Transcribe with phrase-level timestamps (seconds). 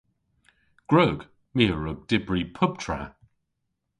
[0.89, 1.19] Gwrug.
[1.55, 3.01] My a wrug dybri pubtra.